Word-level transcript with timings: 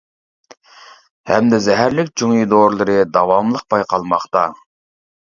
ھەمدە 1.31 1.59
زەھەرلىك 1.65 2.09
جۇڭيى 2.21 2.47
دورىلىرى 2.53 2.95
داۋاملىق 3.19 3.67
بايقالماقتا. 3.75 4.43